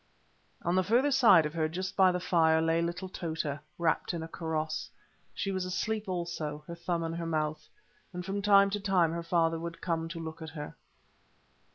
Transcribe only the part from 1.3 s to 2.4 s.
of her, just by the